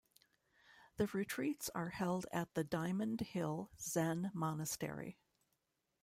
[0.97, 5.19] The retreats are held at the Diamond Hill Zen Monastery.